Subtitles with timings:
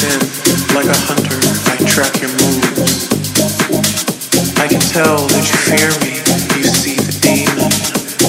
[0.00, 1.36] within, like a hunter,
[1.68, 3.08] I track your moves.
[4.58, 6.16] I can tell that you fear me,
[6.56, 7.68] you see the demon,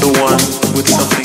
[0.02, 1.21] the one with something.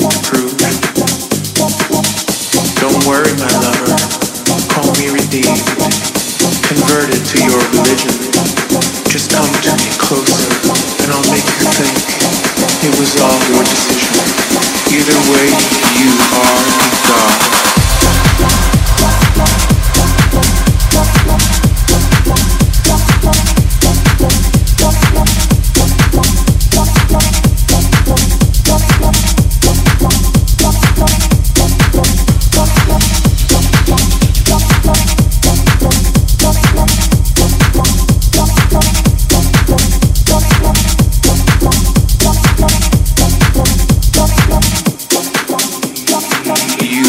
[46.83, 47.06] you.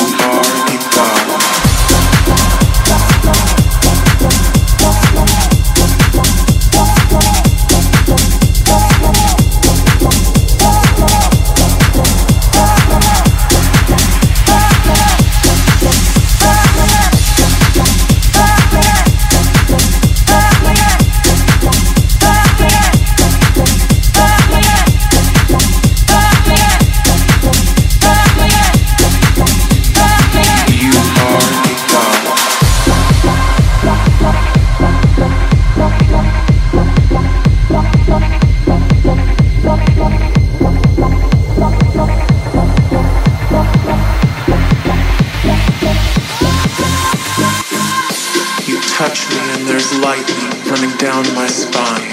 [49.89, 52.11] There's lightning running down my spine.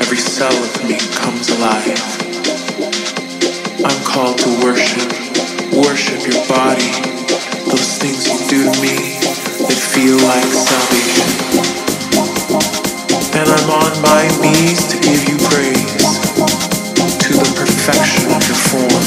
[0.00, 2.00] Every cell of me comes alive.
[3.84, 5.04] I'm called to worship,
[5.68, 6.88] worship your body.
[7.68, 9.20] Those things you do to me
[9.68, 11.28] that feel like salvation.
[13.36, 16.00] And I'm on my knees to give you praise
[17.20, 19.04] to the perfection of your form.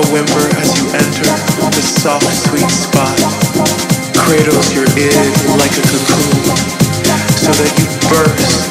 [0.00, 1.28] A whimper as you enter
[1.76, 3.33] the soft, sweet spot
[4.24, 5.12] cradles your id
[5.60, 6.56] like a cocoon.
[7.36, 8.63] So that you burst